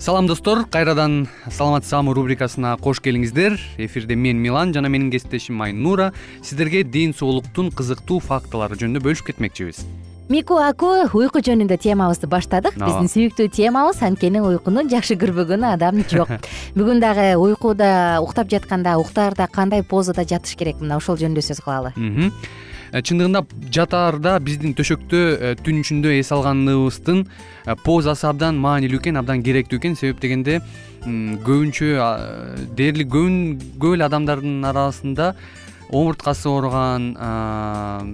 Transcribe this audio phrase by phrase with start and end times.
[0.00, 0.64] салам достор.
[0.64, 3.58] Кайрадан саламат саамы рубрикасына кош келиңиздер.
[3.76, 6.12] Эфирде мен милан жана менин кесиптешим айнура.
[6.42, 9.84] Сиздерге ден соолуктун кызыктуу фактылары жөнүндө бөлүшүп кетмекчибиз.
[10.30, 12.78] Мику аку уйку жөнүндө темабызды баштадык.
[12.80, 16.32] Биздин сүйүктүү темабыз анткени уйкуну жакшы көрбөгөн адам жок.
[16.78, 20.80] Бүгүн дагы уйкуда уктап жатканда уктаарда кандай позада жатыш керек?
[20.80, 21.92] Мына ошол жөнүндө сөз кылалы
[22.90, 29.44] чындыгында жатаарда биздин төшөктө э, түн ичинде эс алганыбыздын э, позасы абдан маанилүү экен абдан
[29.46, 29.96] керектүү экен.
[29.96, 30.60] Себеп дегенде
[31.06, 31.94] көбүнчө
[32.76, 35.34] дээрлик көп эле адамдардын арасында
[35.90, 37.14] омурткасы ооруган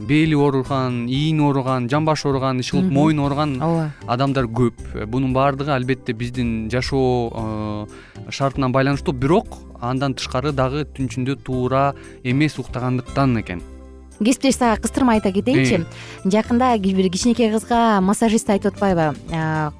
[0.08, 4.80] бели ооруган ийини ооруган жамбашы ооруган ишылып мойну ооруган ооба адамдар көп.
[5.06, 7.88] Бунун баардыгы албетте биздин жашоо
[8.30, 9.14] шартынан байланыштуу.
[9.14, 11.94] Бирок андан тышкары дагы түн ичинде туура
[12.24, 13.75] эмес уктагандыктан экен
[14.18, 15.84] кесиптеш сага кыстырма айта кетейинчи.
[16.24, 19.14] Жакында бир кичинекей кызга массажист айтып атпайбы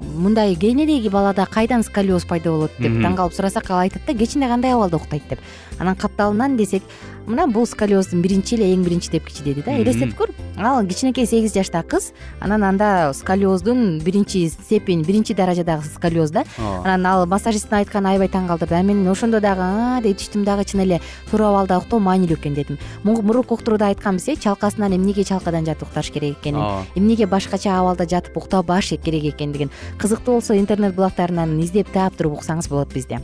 [0.01, 2.71] мындай кененеги балада кайдан сколиоз пайда болот?
[2.79, 5.23] деп таң калып сурасак ал айтат да кечинде кандай абалда уктайт?
[5.29, 5.39] деп.
[5.79, 6.83] Анан капталынан десек
[7.27, 9.75] мына бул сколиоздун биринчи эле эң биринчи тепкичи деди да.
[9.75, 10.31] Элестетип көр.
[10.57, 16.45] Ал кичинекей сегиз жаштагы кыз анан анда сколиоздун биринчи степень биринчи даражадагы сколиоз да.
[16.57, 20.65] Анан ал массажисттин айтканы аябай таң калтырды анан мен ошондо дагы а деп түштүм дагы
[20.65, 22.79] чын эле туура абалда уктоо маанилүү экен дедим.
[23.03, 28.37] Мурунку уктурууда айтканбыз э чалкасынан эмнеге чалкадан жатып укташ керек экенин эмнеге башкача абалда жатып
[28.37, 33.19] уктабаш керек экендигин кызыктуу болсо интернет булактарынан издеп таап туруп уксаңыз болот бизде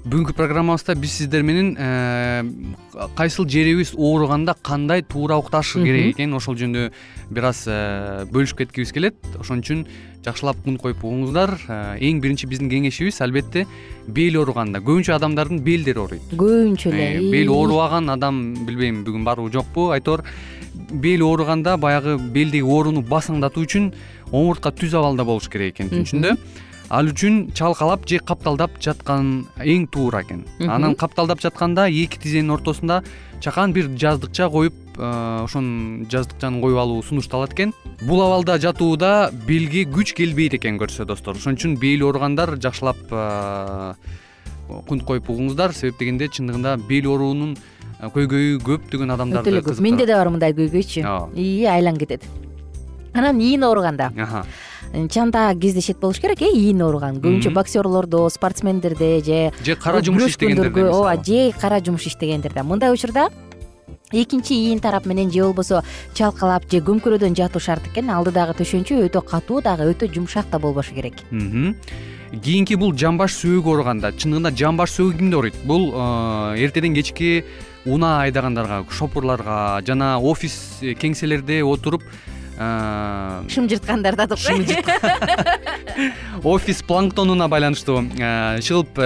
[0.00, 2.40] бүгүнкү программабызда биз сиздер менен э,
[3.18, 6.32] кайсыл жерибиз ооруганда кандай туура укташ керек экен?
[6.32, 6.86] Ошол жөнүндө
[7.28, 9.18] бир аз э, бөлүшүп кеткибиз келет.
[9.36, 9.82] Ошон үчүн
[10.24, 11.52] жакшылап күн коюп угуңуздар.
[11.68, 13.66] Э, эң биринчи биздин кеңешибиз албетте
[14.08, 16.32] бел ооруганда көбүнчө адамдардын белдери ооруйт.
[16.32, 20.24] Көбүнчө эле бел оорубаган адам билбейм бүгүн барбы жокпу айтор.
[20.90, 23.92] Бел ооруганда баягы белдеги ооруну басаңдатуу үчүн
[24.32, 26.38] омуртка түз абалда болуш керек экен ичинде
[26.90, 30.42] ал үчүн чалкалап же капталдап жаткан эң туура экен.
[30.66, 33.04] Анан капталдап жатканда эки тизенин ортосунда
[33.40, 37.72] чакан бир жаздыкча коюп э, ошон жаздыкчаны коюп алуу сунушталат экен.
[38.02, 41.38] Бул абалда жатууда белге күч келбейт экен көрсө достор.
[41.38, 43.94] Ошон үчүн бели ооругандар жакшылап э,
[44.88, 45.72] кунт коюп угуңуздар.
[45.72, 50.34] Себеп дегенде чындыгында бел оорунун э, көйгөйү көптөгөн адамдарды өтө эле көп менде да бар
[50.34, 51.06] мындай көйгөйчү.
[51.38, 52.49] Ии айланып кетет
[53.14, 54.12] анан ийин ооруганда.
[55.10, 57.20] Чанда кездешет болуш керек э ийин ооруган.
[57.20, 63.30] Көбүнчө боксерлордо спортсмендерде же же кара жумуш иштегендерде ооба же кара жумуш иштегендерде мындай учурда
[64.12, 65.84] экинчи ийин тарап менен же болбосо
[66.14, 70.94] чалкалап же көмкөрөөдөн жатуу шарт экен алдыдагы төшөнчү өтө катуу дагы өтө жумшак да болбошу
[70.94, 71.14] керек.
[72.30, 75.56] Кийинки бул жамбаш сөөгү ооруганда чындыгында жамбаш сөөгү кимде ооруйт?
[75.66, 77.44] Бул э, эртеден кечке
[77.84, 82.04] унаа айдагандарга шопурларга жана офис кеңселерде отуруп
[82.60, 84.60] шым жырткандар да шым
[86.44, 88.02] офис планктонуна байланыштуу.
[88.60, 89.00] Чыгып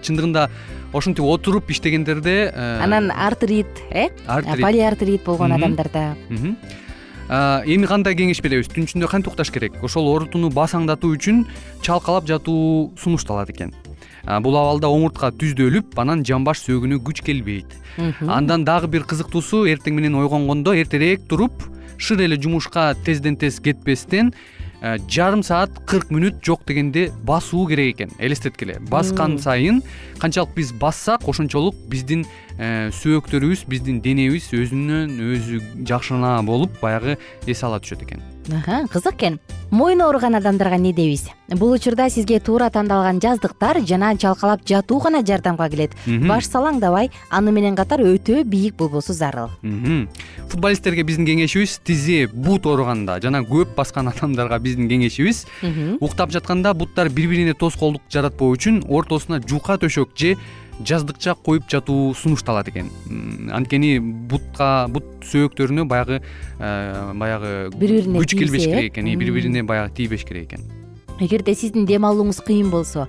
[0.00, 0.48] чындыгында
[0.92, 4.08] ошентип отуруп иштегендерде анан артрит э?
[4.26, 6.16] Полиартрит болгон адамдарда.
[7.28, 8.68] Эми кандай кеңеш беребиз?
[8.72, 9.76] Түн ичинде кантип укташ керек?
[9.84, 11.44] Ошол оорутууну басаңдатуу үчүн
[11.84, 13.74] чалкалап жатуу сунушталат экен.
[14.40, 17.76] Бул абалда омуртка түздөлүп анан жамбаш сөөгүнө күч келбейт.
[18.28, 21.64] Андан дагы бир кызыктуусу эртең менен ойгонгондо эртерээк туруп
[22.02, 24.34] шыр эле жумушка тезден тез кетпестен
[24.82, 29.78] Э, жарым саат кырк мүнөт жок дегенде басуу керек экен элестеткиле баскан сайын
[30.18, 32.26] канчалык биз бассак ошончолук биздин
[32.58, 37.14] э, сөөктөрүбүз биздин денебиз өзүнөн өзү жакшырына болуп баягы
[37.46, 38.31] эс ала түшөт экен
[38.92, 39.40] кызык экен.
[39.70, 41.28] Мойну ооруган адамдарга эмне дейбиз?
[41.48, 45.92] Бул учурда сизге туура тандалган жаздыктар жана чалкалап жатуу гана жардамга келет.
[46.06, 49.48] Баш салаңдабай аны менен катар өтө бийик болбосу зарыл.
[50.48, 55.46] Футболисттерге биздин кеңешибиз тизе бут ооруганда жана көп баскан адамдарга биздин кеңешибиз.
[56.00, 60.36] Уктап жатканда буттар бири бирине тоскоолдук жаратпоо үчүн ортосуна жука төшөк же
[60.80, 62.90] жаздыкча коюп жатуу сунушталат экен.
[63.52, 66.20] Анткени бутка бут сөөктөрүнө баягы
[66.58, 70.66] э, баягы бири бирине күч келбеш керек экен бири бирине баягы тийбеш керек экен.
[71.20, 73.06] Эгерде сиздин дем алууңуз кыйын болсо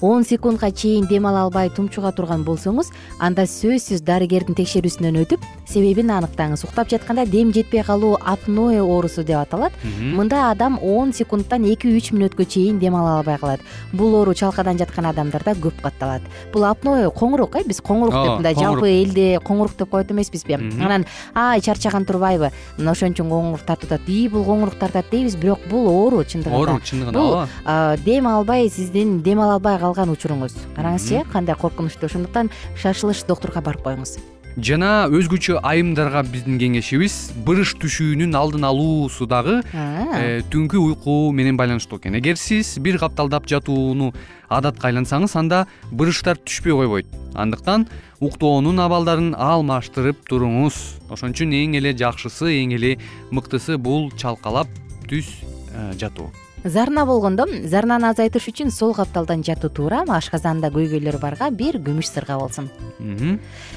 [0.00, 6.10] он секундка чейин дем ала албай тумчуга турган болсоңуз анда сөзсүз дарыгердин текшерүүсүнөн өтүп себебин
[6.14, 6.64] аныктаңыз.
[6.64, 9.72] Уктап жатканда дем жетпей калуу апное оорусу деп аталат.
[10.00, 13.60] Мында адам он секундтан эки үч мүнөткө чейин дем ала албай калат.
[13.92, 16.22] Бул оору чалкадан жаткан адамдарда көп катталат.
[16.52, 20.54] Бул апное коңурук э биз коңурук деп мындай жалпы элде коңурук деп коет эмеспизби.
[20.54, 25.36] Анан ай чарчаган турбайбы мына ошон үчүн коңурук тартып атат ии бул коңурук тартат дейбиз
[25.40, 30.56] бирок бул оору чындыгында оору чындыгында бул дем албай сиздин дем ала албай калган учуруңуз.
[30.76, 32.50] Караңызчы э кандай коркунучтуу ошондуктан
[32.80, 34.16] шашылыш доктурга барып коюңуз.
[34.54, 41.98] Жана өзгөчө айымдарга биздин кеңешибиз бырыш түшүүнүн алдын алуусу дагы э, түнкү уйку менен байланыштуу
[41.98, 42.14] экен.
[42.20, 44.12] Эгер сиз бир капталдап жатууну
[44.46, 47.10] адатка айлансаңыз анда бырыштар түшпөй койбойт.
[47.34, 47.88] Андыктан
[48.22, 50.78] уктоонун абалдарын алмаштырып туруңуз.
[51.10, 52.94] Ошон үчүн эң эле жакшысы эң эле
[53.34, 54.70] мыктысы бул чалкалап
[55.10, 55.34] түз
[55.74, 56.30] э, жатуу
[56.64, 62.38] зарна болгондо зарнаны азайтыш үчүн сол капталдан жатуу туура ашказанында көйгөйлөр барга бир күмүш сырга
[62.40, 62.70] болсун.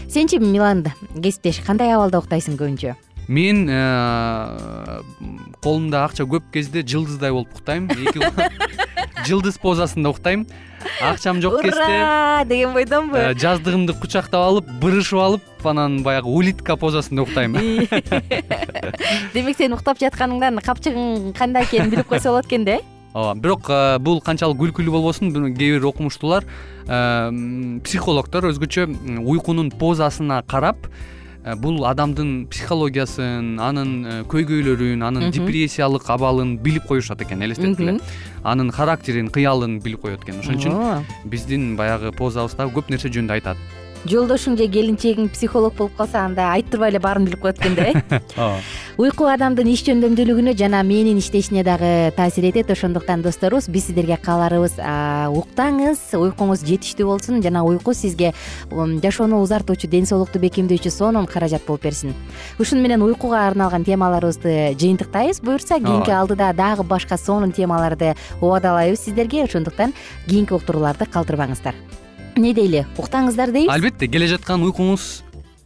[0.07, 0.85] Сенчи милан
[1.15, 2.95] кесиптеш кандай абалда уктайсың көбүнчө
[3.27, 5.01] мен э,
[5.61, 7.89] колумда акча көп кезде жылдыздай болуп уктайм.
[9.27, 10.45] Жылдыз позасында уктайм.
[11.03, 16.77] Акчам жок кезде ура деген бойдонбу э, жаздыгымды кучактап алып бырышып алып анан баягы улитка
[16.77, 17.57] позасында уктайм.
[19.33, 22.81] Демек сен уктап жатканыңдан капчыгың кандай экенин билип койсо болот экен да э
[23.13, 25.33] ооба бирок э, бул канчалык күлкүлүү болбосун.
[25.33, 26.47] Кээ бир окумуштуулар
[26.87, 28.87] психологдор өзгөчө
[29.19, 30.87] уйкунун позасына карап
[31.55, 33.91] бул адамдын психологиясын анын
[34.31, 37.97] көйгөйлөрүн анын депрессиялык абалын билип коюшат экен элестеткиле
[38.43, 40.39] анын характерин кыялын билип коет экен.
[40.39, 43.57] Ошон үчүн биздин баягы позабыз дагы көп нерсе жөнүндө айтат
[44.07, 47.93] жолдошуң же келинчегиң психолог болуп калса анда айттырбай эле баарын билип коет экен да э
[48.37, 48.59] ооба.
[48.97, 52.71] Уйку адамдын иш жөндөмдүүлүгүнө жана мээнин иштешине дагы таасир этет.
[52.71, 54.79] Ошондуктан досторубуз биз сиздерге кааларыбыз
[55.37, 55.99] уктаңыз.
[56.17, 58.33] Уйкуңуз жетиштүү болсун жана уйку сизге
[58.71, 62.15] жашоону узартуучу ден соолукту бекемдөөчү сонун каражат болуп берсин.
[62.57, 69.43] Ушуну менен уйкуга арналган темаларыбызды жыйынтыктайбыз буюрса кийинки алдыда дагы башка сонун темаларды убадалайбыз сиздерге.
[69.43, 69.93] Ошондуктан
[70.25, 71.75] кийинки уктурууларды калтырбаңыздар
[72.37, 72.85] эмне дейли?
[73.01, 73.71] Уктаңыздар дейбиз.
[73.73, 75.23] Албетте келе жаткан уйкуңуз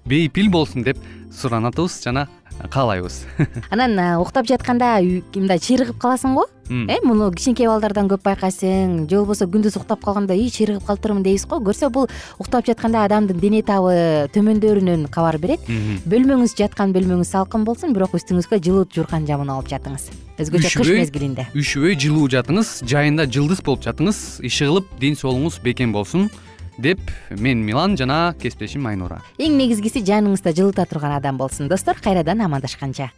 [0.08, 0.98] бейпил болсун деп
[1.36, 2.28] суранатыбыз жана
[2.72, 3.26] каалайбыз.
[3.74, 5.00] Анан уктап жатканда
[5.36, 6.46] мындай чыйрыгып каласың го?
[6.70, 9.10] Э муну кичинекей балдардан көп байкайсың.
[9.10, 11.60] Же болбосо күндүз уктап калганда ии чыйрыгып калыптырмын дейбиз го.
[11.60, 12.08] Көрсө бул
[12.40, 15.66] уктап жатканда адамдын дене табы төмөндөрүнөн кабар берет.
[16.08, 20.12] Бөлмөңүз жаткан бөлмөңүз салкын болсун бирок үстүңүзгө жылуу жууркан жамын алып жатыңыз.
[20.40, 21.48] Өзгөчө кыш мезгилинде.
[21.54, 26.32] үшүбөй жылуу жатыңыз жайында жылдыз болуп жатыңыз иши кылып ден соолугуңуз бекем болсун
[26.82, 29.22] деп мен милан жана кесиптешим айнура.
[29.38, 33.12] Эң негизгиси жаныңызды жылыта турган адам болсун достор кайрадан амандашканча.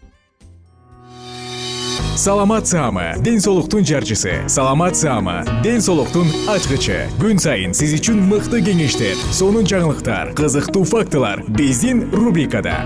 [2.15, 4.47] Саламат саама ден соолуктун жарчысы.
[4.47, 7.07] Саламат саама ден соолуктун ачкычы.
[7.17, 12.77] Күн сайын сиз үчүн мыкты кеңештер сонун жаңылыктар кызыктуу фактылар биздин рубрикада.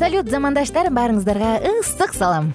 [0.00, 2.54] Салют замандаштар баарыңыздарга ысык салам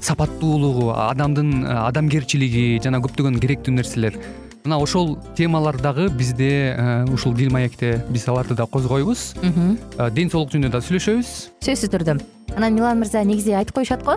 [0.00, 4.18] сапаттуулугу адамдын э, адамгерчилиги жана көптөгөн керектүү нерселер.
[4.66, 6.74] Мына ошол темалар дагы бизде
[7.14, 9.36] ушул дил маекте биз аларды да козгойбуз.
[10.10, 11.30] Ден соолук жөнүндө да сүйлөшөбүз.
[11.62, 12.18] Сөзсүз түрдө.
[12.56, 14.16] Анан милан мырза негизи айтып коюшат го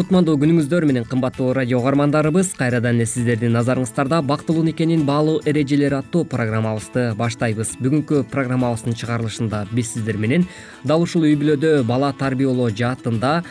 [0.00, 6.22] кутмандуу күнүңүздөр менен кымбаттуу радио угармандарыбыз кайрадан эле сиздердин назарыңыздарда бактылуу никенин баалуу эрежелери аттуу
[6.24, 7.74] программабызды баштайбыз.
[7.84, 10.46] Бүгүнкү программабыздын чыгарылышында биз сиздер менен
[10.88, 13.42] дал ушул үй бүлөдө бала тарбиялоо жаатында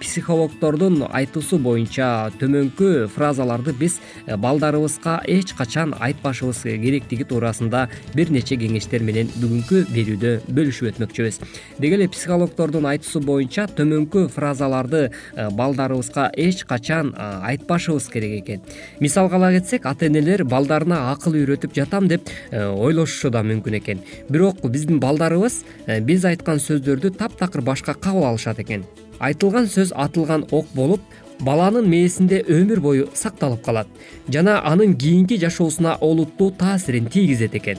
[0.00, 9.04] психологдордун айтуусу боюнча төмөнкү фразаларды биз балдарыбызга эч качан айтпашыбыз керектиги туурасында бир нече кеңештер
[9.04, 11.42] менен бүгүнкү берүүдө бөлүшүп өтмөкчүбүз.
[11.76, 15.89] Деги эле психологдордун айтуусу боюнча төмөнкү фразаларды балдар
[16.36, 18.60] эч качан айтпашыбыз керек экен.
[19.00, 24.00] Мисалга ала кетсек ата энелер балдарына акыл үйрөтүп жатам деп э, ойлошушу да мүмкүн экен.
[24.28, 28.84] Бирок биздин балдарыбыз э, биз айткан сөздөрдү таптакыр башка кабыл алышат экен.
[29.18, 31.00] Айтылган сөз атылган ок болуп
[31.40, 33.88] баланын мээсинде өмүр бою сакталып калат.
[34.28, 37.78] Жана анын кийинки жашоосуна олуттуу таасирин тийгизет экен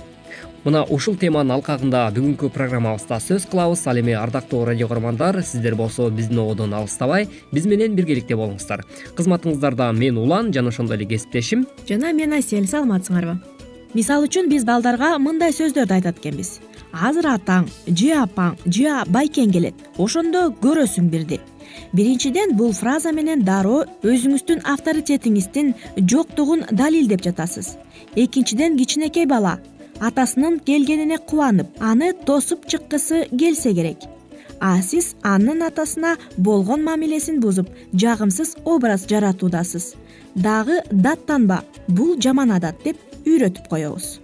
[0.65, 3.85] мына ушул теманын алкагында бүгүнкү программабызда сөз кылабыз.
[3.87, 8.85] Ал эми ардактуу радио кугармандар сиздер болсо биздин ободон алыстабай биз менен биргеликте болуңуздар.
[9.17, 11.65] Кызматыңыздарда мен улан жана ошондой эле кесиптешим.
[11.89, 13.39] Жана мен асель саламатсыңарбы
[13.93, 16.59] мисалы үчүн биз балдарга мындай сөздөрдү айтат экенбиз.
[16.91, 21.39] Азыр атаң же апаң же байкең келет ошондо көрөсүң бирди
[21.93, 27.75] биринчиден бул фраза менен дароо өзүңүздүн авторитетиңиздин жоктугун далилдеп жатасыз.
[28.15, 29.59] Экинчиден кичинекей бала
[30.07, 34.07] атасынын келгенине кубанып аны тосуп чыккысы келсе керек.
[34.59, 39.93] А сиз анын атасына болгон мамилесин бузуп жагымсыз образ жаратуудасыз.
[40.35, 44.20] Дагы даттанба бул жаман адат деп үйрөтүп коебуз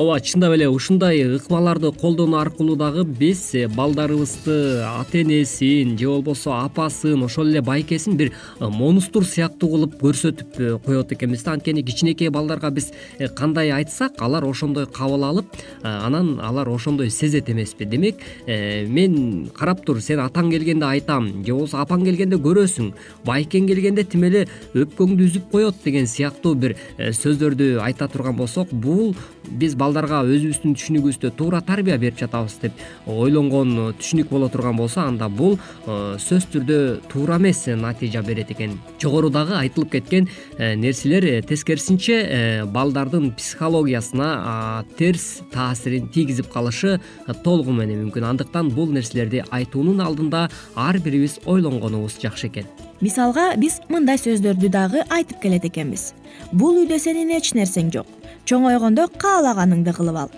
[0.00, 6.54] ооба чындап эле ушундай ыкмаларды колдонуу аркылуу дагы биз э, балдарыбызды ата энесин же болбосо
[6.64, 11.52] апасын ошол эле байкесин бир э, монстр сыяктуу кылып көрсөтүп э, коет экенбиз да.
[11.52, 12.94] Анткени кичинекей балдарга биз
[13.36, 15.52] кандай айтсак алар ошондой кабыл алып
[15.82, 17.84] анан алар ошондой сезет эмеспи.
[17.84, 18.16] Демек
[18.46, 22.94] мен карап тур сен атаң келгенде айтам же болбосо апаң келгенде көрөсүң
[23.26, 29.12] байкең келгенде тим эле өпкөңдү үзүп коет деген сыяктуу бир сөздөрдү айта турган болсок бул
[29.50, 32.78] биз балдарга өзүбүздүн түшүнүгүбүздө туура тарбия берип жатабыз деп
[33.10, 36.78] ойлонгон түшүнүк боло турган болсо анда бул э, сөзсүз түрдө
[37.10, 38.76] туура эмес натыйжа берет экен.
[39.02, 40.28] Жогорудагы айтылып кеткен
[40.58, 47.00] э, нерселер э, тескерисинче балдардын психологиясына терс таасирин тийгизип калышы
[47.42, 48.28] толугу менен мүмкүн.
[48.30, 52.70] Андыктан бул нерселерди айтуунун алдында ар бирибиз ойлонгонубуз жакшы экен.
[53.00, 56.12] Мисалга биз мындай сөздөрдү дагы айтып келет экенбиз.
[56.52, 58.19] Бул үйдө сенин эч нерсең жок
[58.50, 60.30] чоңойгондо каалаганыңды кылып ал.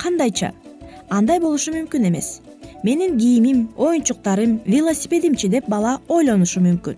[0.00, 0.52] Кандайча?
[1.10, 2.40] Андай болушу мүмкүн эмес.
[2.84, 6.96] Менин кийимим оюнчуктарым велосипедимчи деп бала ойлонушу мүмкүн.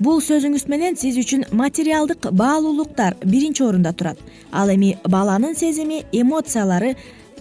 [0.00, 4.18] Бул сөзүңүз менен сиз үчүн материалдык баалуулуктар биринчи орунда турат.
[4.52, 6.96] Ал эми баланын сезими эмоциялары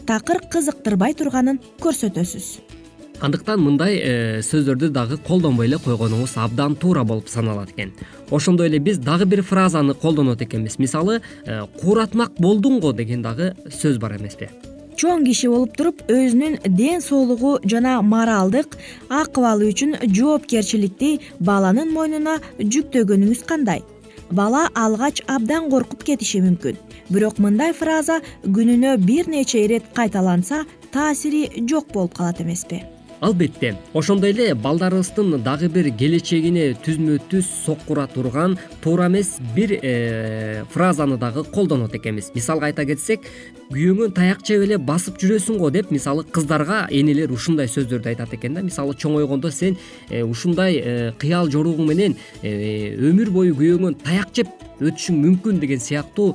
[0.07, 2.80] такыр кызыктырбай турганын көрсөтөсүз
[3.21, 7.93] андыктан мындай э, сөздөрдү дагы колдонбой эле койгонубуз абдан туура болуп саналат экен.
[8.31, 10.79] Ошондой эле биз дагы бир фразаны колдонот экенбиз.
[10.79, 14.49] Мисалы э, кууратмак болдуң го деген дагы сөз бар эмеспи.
[14.97, 18.77] Чоң киши болуп туруп өзүнүн ден соолугу жана моралдык
[19.09, 23.83] акыбалы үчүн жоопкерчиликти баланын мойнуна жүктөгөнүңүз кандай?
[24.31, 26.79] Бала алгач абдан коркуп кетиши мүмкүн.
[27.09, 32.81] Бирок мындай фраза күнүнө бир нече ирет кайталанса таасири жок болуп калат эмеспи
[33.21, 40.63] албетте ошондой эле балдарыбыздын дагы бир келечегине түзмө түз соккура турган туура эмес бир э,
[40.73, 42.31] фразаны дагы колдонот экенбиз.
[42.33, 43.21] Мисалга айта кетсек
[43.69, 48.57] күйөөңө таяк жеп эле басып жүрөсүң го деп мисалы кыздарга энелер ушундай сөздөрдү айтат экен
[48.57, 48.65] да.
[48.65, 49.77] Мисалы чоңойгондо сен
[50.09, 54.49] э, ушундай э, кыял жоругуң менен өмүр бою күйөөңөн таяк жеп
[54.81, 56.33] өтүшүң мүмкүн деген сыяктуу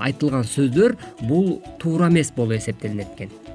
[0.00, 0.96] айтылган сөздөр
[1.28, 3.45] бул туура эмес болуп эсептелинет экен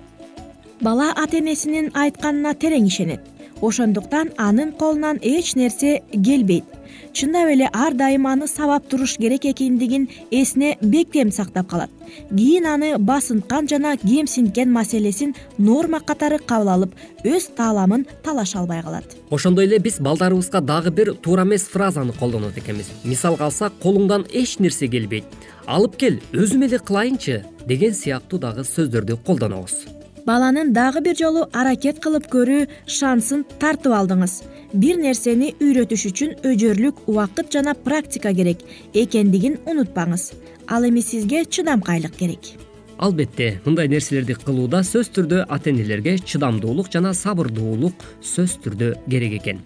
[0.82, 3.22] бала ата энесинин айтканына терең ишенет.
[3.62, 6.66] Ошондуктан анын колунан эч нерсе келбейт.
[7.14, 11.90] Чындап эле ар дайым аны сабап туруш керек экендигин эсине бектем сактап калат.
[12.30, 19.06] Кийин аны басынткан жана кемсинткен маселесин норма катары кабыл алып өз тааламын талаша албай калат.
[19.30, 22.90] Ошондой эле биз балдарыбызга дагы бир туура эмес фразаны колдонот экенбиз.
[23.04, 25.26] Мисалга алсак колуңдан эч нерсе келбейт.
[25.68, 32.00] Алып кел өзүм эле кылайынчы деген сыяктуу дагы сөздөрдү колдонобуз баланын дагы бир жолу аракет
[32.04, 34.42] кылып көрүү шансын тартып алдыңыз.
[34.74, 40.32] Бир нерсени үйрөтүш үчүн өжөрлүк убакыт жана практика керек экендигин унутпаңыз.
[40.68, 42.54] Ал эми сизге чыдамкайлык керек.
[43.02, 49.64] Албетте мындай нерселерди кылууда сөзсүз түрдө ата энелерге чыдамдуулук жана сабырдуулук сөзсүз түрдө керек экен.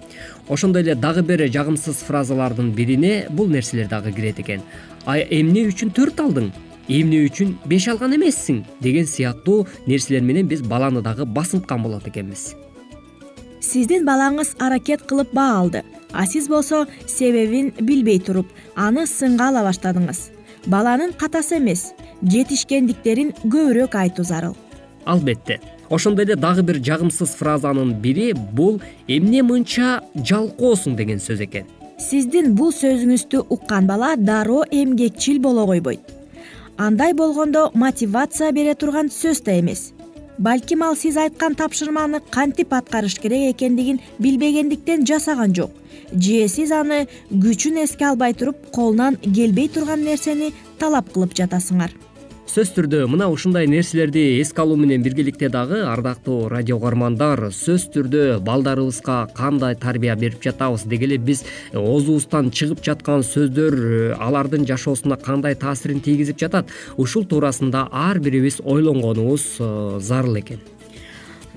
[0.47, 4.63] Ошондой эле дагы бир жагымсыз фразалардын бирине бул нерселер дагы кирет экен.
[5.05, 6.53] А эмне үчүн төрт алдың
[6.87, 12.53] эмне үчүн беш алган эмессиң деген сыяктуу нерселер менен биз баланы дагы басынткан болот экенбиз.
[13.61, 15.83] Сиздин балаңыз аракет кылып баа алды.
[16.13, 20.29] А сиз болсо себебин билбей туруп аны сынга ала баштадыңыз.
[20.67, 21.93] Баланын катасы эмес
[22.23, 24.55] жетишкендиктерин көбүрөөк айтуу зарыл.
[25.05, 31.65] Албетте ошондой эле дагы бир жагымсыз фразанын бири бул эмне мынча жалкоосуң деген сөз экен.
[31.99, 36.24] Сиздин бул сөзүңүздү уккан бала дароо эмгекчил боло койбойт
[36.77, 39.93] андай болгондо мотивация бере турган сөз да эмес.
[40.37, 45.71] Балким ал сиз айткан тапшырманы кантип аткарыш керек экендигин билбегендиктен жасаган жок.
[46.11, 51.91] Же сиз аны күчүн эске албай туруп колунан келбей турган нерсени талап кылып жатасыңар
[52.45, 58.21] сөзсүз түрдө мына ушундай нерселерди эске алуу менен биргеликте дагы ардактуу радио кугармандар сөзсүз түрдө
[58.45, 61.41] балдарыбызга кандай тарбия берип жатабыз деги эле биз
[61.73, 68.61] оозубуздан чыгып жаткан сөздөр э, алардын жашоосуна кандай таасирин тийгизип жатат ушул туурасында ар бирибиз
[68.63, 70.61] ойлонгонубуз э, зарыл экен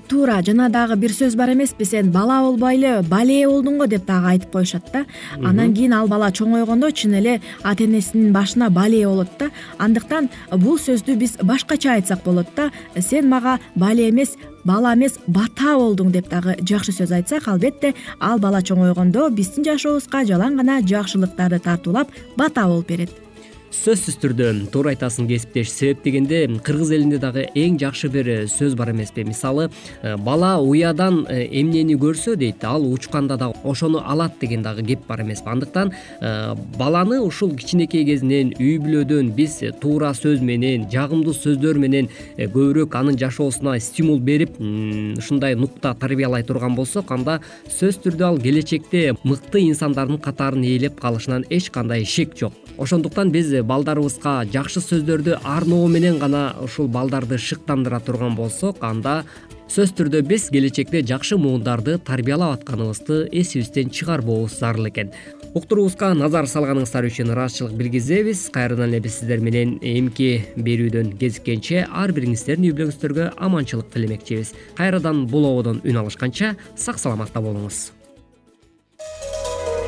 [0.09, 2.11] туура жана дагы бир сөз бар эмеспи сен?
[2.11, 5.05] Бала болбой эле балээ болдуң го деп дагы айтып коюшат да.
[5.37, 9.51] Анан кийин ал бала чоңойгондо чын эле ата энесинин башына балээ болот да.
[9.77, 12.71] Андыктан бул сөздү биз башкача айтсак болот да.
[12.97, 18.39] Сен мага бале эмес бала эмес бата болдуң деп дагы жакшы сөз айтсак албетте ал
[18.39, 23.28] бала чоңойгондо биздин жашообузга жалаң гана жакшылыктарды тартуулап бата болуп берет
[23.75, 25.69] сөзсүз түрдө туура айтасың кесиптеш.
[25.71, 29.69] Себеп дегенде кыргыз элинде дагы эң жакшы бир сөз бар эмеспи мисалы
[30.01, 35.05] э, бала уядан э, эмнени көрсө дейт ал учканда дагы ошону алат деген дагы кеп
[35.07, 41.33] бар эмеспи андыктан э, баланы ушул кичинекей кезинен үй бүлөдөн биз туура сөз менен жагымдуу
[41.37, 48.27] сөздөр менен көбүрөөк анын жашоосуна стимул берип ушундай нукта тарбиялай турган болсок анда сөзсүз түрдө
[48.31, 52.53] ал келечекте мыкты инсандардын катарын ээлеп калышынан эч кандай шек жок.
[52.77, 59.23] Ошондуктан биз балдарыбызга жакшы сөздөрдү арноо менен гана ушул балдарды шыктандыра турган болсок анда
[59.69, 65.11] сөзсүз түрдө биз келечекте жакшы муундарды тарбиялап атканыбызды эсибизден чыгарбообуз зарыл экен.
[65.53, 68.47] Уктуруубузга назар салганыңыздар үчүн ыраазычылык билгизебиз.
[68.53, 74.55] Кайрадан эле биз сиздер менен эмки берүүдөн кезиккенче ар бириңиздердин үй бүлөңүздөргө аманчылык тилемекчибиз.
[74.77, 77.89] Кайрадан бул ободон үн алышканча сак саламатта болуңуз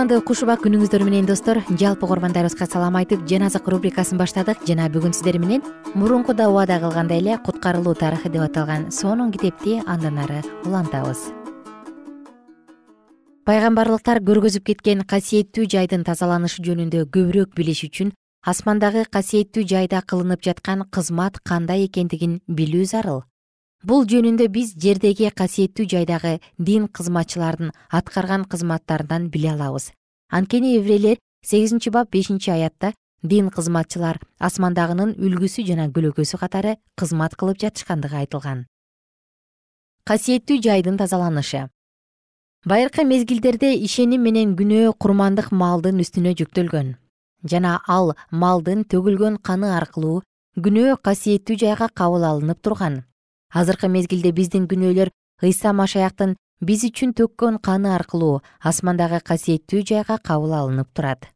[0.00, 4.62] кутмандуу куш убак күнүңүздөр менен достор жалпы угармандарыбызга салам айтып жан азык рубрикасын баштадык.
[4.64, 5.60] Жана бүгүн сиздер менен
[5.92, 11.34] мурункуда убада кылгандай эле куткарылуу тарыхы деп аталган сонун китепти андан ары улантабыз.
[13.44, 20.88] Пайгамбарлыктар көргөзүп кеткен касиеттүү жайдын тазаланышы жөнүндө көбүрөөк билиш үчүн асмандагы касиеттүү жайда кылынып жаткан
[20.88, 23.26] кызмат кандай экендигин билүү зарыл
[23.82, 29.92] бул жөнүндө биз жердеги касиеттүү жайдагы дин кызматчылардын аткарган кызматтарынан биле алабыз.
[30.30, 37.60] Анткени еврейлер сегизинчи бап бешинчи аятта дин кызматчылар асмандагынын үлгүсү жана көлөкөсү катары кызмат кылып
[37.60, 38.66] жатышкандыгы айтылган.
[40.04, 41.68] Касиеттүү жайдын тазаланышы.
[42.64, 46.96] Байыркы мезгилдерде ишеним менен күнөө курмандык малдын үстүнө жүктөлгөн
[47.48, 50.20] жана ал малдын төгүлгөн каны аркылуу
[50.60, 53.04] күнөө касиеттүү жайга кабыл алынып турган
[53.50, 55.10] азыркы мезгилде биздин күнөөлөр
[55.42, 61.28] ыйса машаяктын биз үчүн төккөн каны аркылуу асмандагы касиеттүү жайга кабыл алынып турат.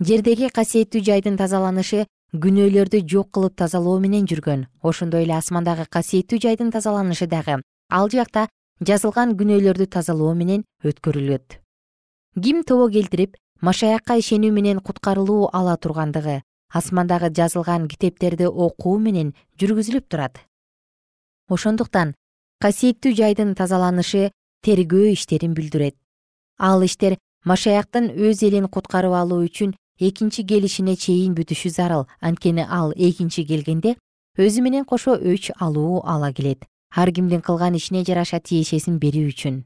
[0.00, 4.66] Жердеги касиеттүү жайдын тазаланышы күнөөлөрдү жок кылып тазалоо менен жүргөн.
[4.82, 8.48] Ошондой эле асмандагы касиеттүү жайдын тазаланышы дагы ал жакта
[8.80, 11.60] жазылган күнөөлөрдү тазалоо менен өткөрүлөт.
[12.42, 20.06] Ким тобо келтирип машаякка ишенүү менен куткарылуу ала тургандыгы асмандагы жазылган китептерди окуу менен жүргүзүлүп
[20.08, 20.38] турат
[21.48, 22.14] ошондуктан
[22.62, 24.30] касиеттүү жайдын тазаланышы
[24.64, 25.96] тергөө иштерин билдирет.
[26.58, 32.06] Ал иштер машаяктын өз элин куткарып алуу үчүн экинчи келишине чейин бүтүшү зарыл.
[32.20, 33.96] Анткени ал экинчи келгенде
[34.38, 36.64] өзү менен кошо өч алуу ала келет.
[36.94, 39.64] Ар кимдин кылган ишине жараша тиешесин берүү үчүн.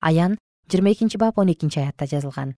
[0.00, 2.56] Аян жыйырма экинчи бап он экинчи аятта жазылган.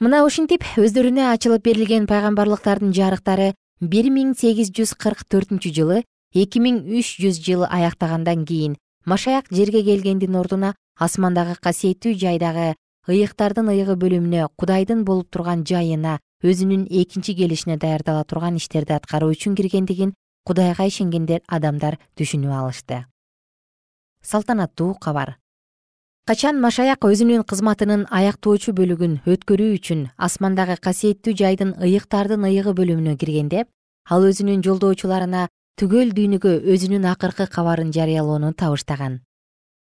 [0.00, 6.02] Мына ушинтип өздөрүнө ачылып берилген пайгамбарлыктардын жарыктары бир миң сегиз жүз кырк төртүнчү жылы
[6.34, 12.74] эки миң үч жүз жыл аяктагандан кийин машаяк жерге келгендин ордуна асмандагы касиеттүү жайдагы
[13.06, 19.54] ыйыктардын ыйыгы бөлүмүнө кудайдын болуп турган жайына өзүнүн экинчи келишине даярдала турган иштерди аткаруу үчүн
[19.54, 20.14] киргендигин
[20.46, 23.04] кудайга ишенгендер адамдар түшүнүп алышты.
[24.22, 25.36] Салтанаттуу кабар
[26.26, 33.62] качан машаяк өзүнүн кызматынын аяктоочу бөлүгүн өткөрүү үчүн асмандагы касиеттүү жайдын ыйыктардын ыйыгы бөлүмүнө киргенде
[34.10, 39.18] ал өзүнүн жолдоочуларына түгөл дүйнөгө өзүнүн акыркы кабарын жарыялоону табыштаган.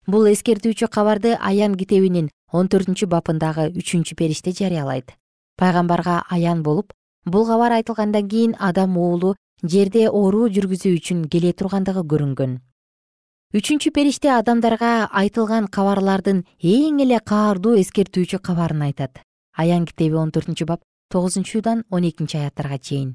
[0.09, 5.13] Бул эскертүүчү кабарды аян китебинин он төртүнчү бапындагы үчүнчү периште жарыялайт.
[5.61, 12.01] Пайгамбарга аян болуп бул кабар айтылгандан кийин адам уулу жерде оруу жүргүзүү үчүн келе тургандыгы
[12.09, 12.57] көрүнгөн.
[13.53, 19.21] Үчүнчү периште адамдарга айтылган кабарлардын эң эле каардуу эскертүүчү кабарын айтат.
[19.53, 20.81] Аян китеби он төртүнчү бап
[21.13, 23.13] тогузунчудан он экинчи аяттарга чейин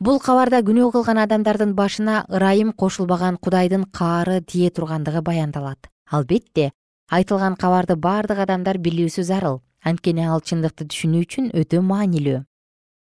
[0.00, 5.90] бул кабарда күнөө кылган адамдардын башына ырайым кошулбаган кудайдын каары тие тургандыгы баяндалат.
[6.10, 6.72] Албетте
[7.10, 12.42] айтылган кабарды бардык адамдар билүүсү зарыл анткени ал чындыкты түшүнүү үчүн өтө маанилүү.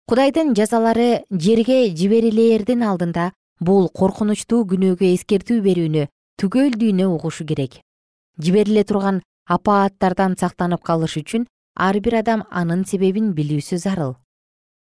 [0.06, 6.06] Кудайдын жазалары жерге жиберилээрдин алдында бул коркунучтуу күнөөгө эскертүү берүүнү
[6.38, 7.80] түгөл дүйнө угушу керек.
[8.38, 14.16] Жибериле турган апааттардан сактанып калыш үчүн ар бир адам анын себебин билүүсү зарыл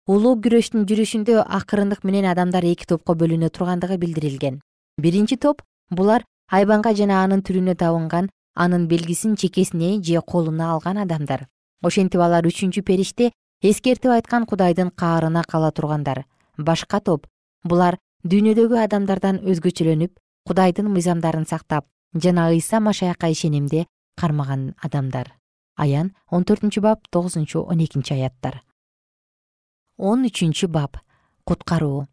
[0.05, 4.59] улуу күрөштүн жүрүшүндө акырындык менен адамдар эки топко бөлүнө тургандыгы билдирилген.
[5.01, 11.47] Биринчи топ булар айбанга жана анын түрүнө табынган анын белгисин чекесине же колуна алган адамдар.
[11.81, 13.31] Ошентип алар үчүнчү периште
[13.63, 16.25] эскертип айткан кудайдын каарына кала тургандар.
[16.57, 17.25] Башка топ
[17.63, 20.13] булар дүйнөдөгү адамдардан өзгөчөлөнүп
[20.45, 25.33] кудайдын мыйзамдарын сактап жана ыйса машаякка ишенимде кармаган адамдар.
[25.75, 28.61] Аян он төртүнчү бап тогузунчу он экинчи аяттар
[29.97, 30.97] он үчүнчү бап
[31.45, 32.07] куткаруу.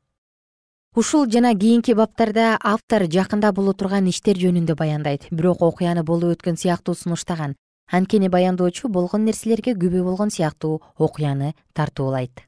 [0.95, 5.27] Ушул жана кийинки баптарда автор жакында боло турган иштер жөнүндө баяндайт.
[5.31, 7.57] Бирок окуяны болуп өткөн сыяктуу сунуштаган
[7.91, 12.45] анткени баяндоочу болгон нерселерге күбө болгон сыяктуу окуяны тартуулайт.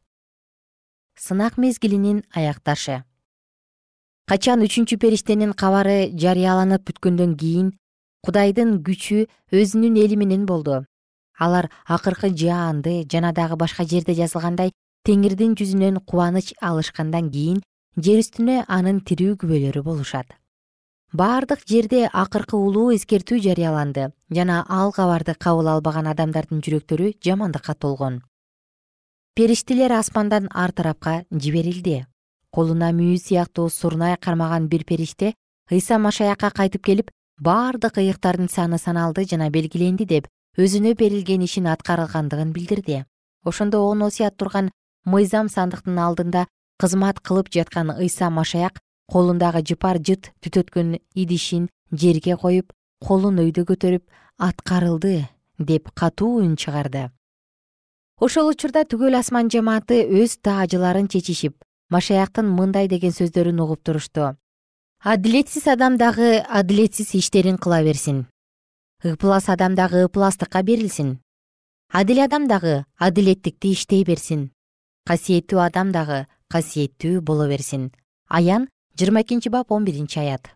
[1.17, 3.05] Сынак мезгилинин аякташы.
[4.29, 7.73] Качан үчүнчү периштенин кабары жарыяланып бүткөндөн кийин
[8.25, 10.85] кудайдын күчү өзүнүн эли менен болду.
[11.39, 14.73] Алар акыркы жаанды жана дагы башка жерде жазылгандай
[15.05, 17.61] теңирдин жүзүнөн кубаныч алышкандан кийин
[18.07, 20.31] жер үстүнө анын тирүү күбөлөрү болушат.
[21.13, 28.23] Баардык жерде акыркы улуу эскертүү жарыяланды жана ал кабарды кабыл албаган адамдардын жүрөктөрү жамандыкка толгон.
[29.37, 32.07] Периштелер асмандан ар тарапка жиберилди.
[32.51, 35.35] Колуна мүйүз сыяктуу сурнай кармаган бир периште
[35.71, 42.53] ыйса машаякка кайтып келип баардык ыйыктардын саны саналды жана белгиленди деп өзүнө берилген ишин аткаргандыгын
[42.53, 43.05] билдирди.
[43.45, 44.71] Ошондо он осуят турган
[45.05, 46.47] мыйзам сандыктын алдында
[46.81, 48.81] кызмат кылып жаткан ыйса машаяк
[49.13, 52.73] колундагы жыпар жыт түтөткөн идишин жерге коюп
[53.05, 54.05] колун өйдө көтөрүп
[54.39, 57.11] аткарылды деп катуу үн чыгарды.
[58.19, 64.35] Ошол учурда түгөл асман жамааты өз таажыларын чечишип машаяктын мындай деген сөздөрүн угуп турушту.
[65.05, 68.27] Адилетсиз адам дагы адилетсиз иштерин кыла берсин.
[69.03, 71.19] Ыплас адам дагы ыпластыкка берилсин.
[71.93, 74.54] Адил адам дагы адилеттикти иштей берсин
[75.09, 77.91] касиеттүү адам дагы касиеттүү боло берсин.
[78.29, 80.51] Аян жыйырма экинчи бап он биринчи аят.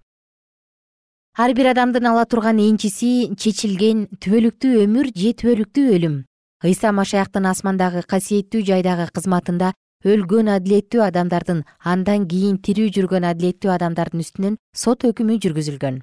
[1.36, 6.16] Ар бир адамдын ала турган энчиси чечилген түбөлүктүү өмүр же түбөлүктүү өлүм.
[6.64, 9.72] Ыйса машаяктын асмандагы касиеттүү жайдагы кызматында
[10.04, 16.02] өлгөн адилеттүү адамдардын андан кийин тирүү жүргөн адилеттүү адамдардын үстүнөн сот өкүмү жүргүзүлгөн.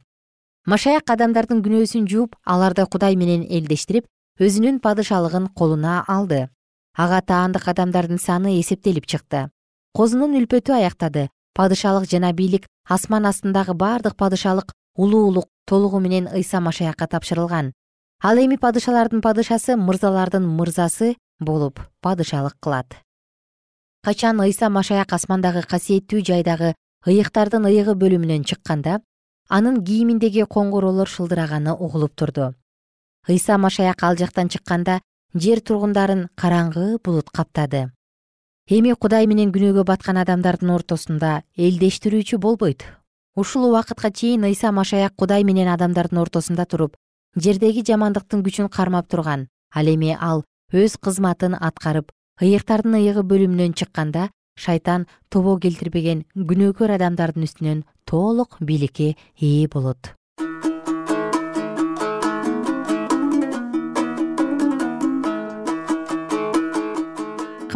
[0.72, 4.08] Машаяк адамдардын күнөөсүн жууп аларды кудай менен элдештирип
[4.40, 6.48] өзүнүн падышалыгын колуна алды
[6.96, 9.50] ага таандык адамдардын саны эсептелип чыкты.
[9.94, 11.30] Козунун үлпөтү аяктады.
[11.56, 17.74] Падышалык жана бийлик асман астындагы бардык падышалык улуулук толугу менен ыйса машаякка тапшырылган.
[18.24, 22.96] Ал эми падышалардын падышасы мырзалардын мырзасы болуп падышалык кылат.
[24.04, 26.76] Качан ыйса машаяк асмандагы касиеттүү жайдагы
[27.08, 29.02] ыйыктардын ыйыгы бөлүмүнөн чыкканда
[29.50, 32.54] анын кийиминдеги коңгуроолор шылдыраганы угулуп турду.
[33.28, 35.02] Ыйса машаяк ал жактан чыкканда
[35.34, 37.90] жер тургундарын караңгы булут каптады.
[38.70, 42.86] Эми кудай менен күнөөгө баткан адамдардын ортосунда элдештирүүчү болбойт.
[43.36, 46.96] Ушул убакытка чейин ыйса машаяк кудай менен адамдардын ортосунда туруп
[47.36, 54.30] жердеги жамандыктын күчүн кармап турган ал эми ал өз кызматын аткарып ыйыктардын ыйыгы бөлүмүнөн чыкканда
[54.56, 60.16] шайтан тобо келтирбеген күнөөкөр адамдардын үстүнөн толук бийликке ээ болот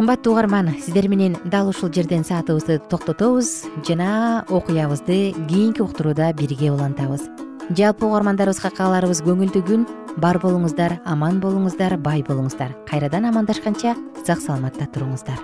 [0.00, 7.28] кымбаттуу угарман сиздер менен дал ушул жерден саатыбызды токтотобуз жана окуябызды кийинки уктурууда бирге улантабыз.
[7.76, 9.84] Жалпы угармандарыбызга кааларыбыз көңүлдүү күн
[10.16, 12.72] бар болуңуздар аман болуңуздар бай болуңуздар.
[12.88, 13.92] Кайрадан амандашканча
[14.24, 15.36] сак саламатта туруңуздар.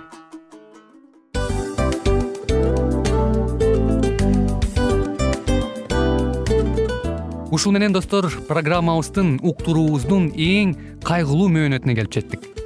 [7.52, 12.65] Ушул менен достор программабыздын уктуруубуздун эң кайгылуу мөөнөтүнө келип жеттик